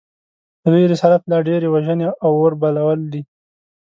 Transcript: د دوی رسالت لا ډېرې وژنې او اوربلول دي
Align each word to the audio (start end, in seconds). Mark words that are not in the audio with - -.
د 0.61 0.63
دوی 0.73 0.85
رسالت 0.93 1.21
لا 1.31 1.37
ډېرې 1.47 1.67
وژنې 1.73 2.07
او 2.23 2.31
اوربلول 2.41 2.99
دي 3.13 3.21